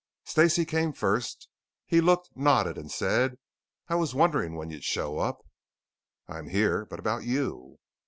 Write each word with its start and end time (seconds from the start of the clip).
Stacey 0.25 0.65
came 0.65 0.93
first. 0.93 1.47
He 1.85 2.01
looked, 2.01 2.31
nodded, 2.35 2.75
and 2.75 2.91
said: 2.91 3.37
"I 3.87 3.93
was 3.93 4.15
wondering 4.15 4.55
when 4.55 4.71
you'd 4.71 4.83
show 4.83 5.19
up." 5.19 5.43
"I'm 6.27 6.47
here. 6.49 6.87
But 6.87 6.97
about 6.97 7.23
you?" 7.25 7.77